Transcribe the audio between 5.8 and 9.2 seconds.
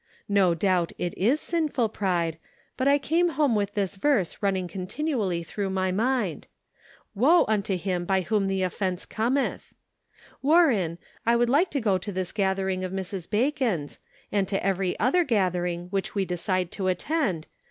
mind:' Woe unto him by whom the offence